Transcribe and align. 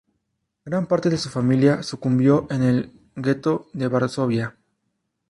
Gran 0.65 0.87
parte 0.87 1.11
de 1.11 1.17
su 1.19 1.29
familia 1.29 1.83
sucumbió 1.83 2.47
en 2.49 2.63
el 2.63 2.91
gueto 3.15 3.67
de 3.73 3.87
Varsovia. 3.87 4.57